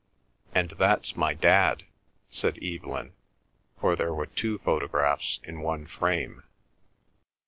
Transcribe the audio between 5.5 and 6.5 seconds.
one frame.